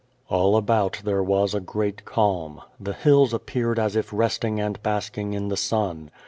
All 0.29 0.57
about 0.57 0.99
there 1.03 1.21
was 1.21 1.53
a 1.53 1.59
great 1.59 2.05
calm. 2.05 2.61
The 2.79 2.93
hills 2.93 3.35
appeared 3.35 3.77
as 3.77 3.95
if 3.95 4.11
resting 4.11 4.59
and 4.59 4.81
basking 4.81 5.33
in 5.35 5.49
the 5.49 5.55
sun. 5.57 6.09